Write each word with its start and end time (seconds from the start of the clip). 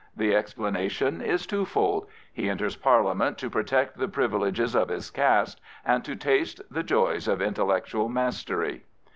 The 0.17 0.35
explanation 0.35 1.21
is 1.21 1.45
twofold. 1.45 2.07
He 2.33 2.49
enters 2.49 2.75
Parliament 2.75 3.37
to 3.37 3.51
protect 3.51 3.99
the 3.99 4.07
privileges 4.07 4.73
of 4.73 4.89
his 4.89 5.11
caste 5.11 5.61
and 5.85 6.03
to 6.05 6.15
taste 6.15 6.59
the 6.71 6.81
joys 6.81 7.27
of 7.27 7.39
intellectual 7.39 8.09
mastery. 8.09 8.85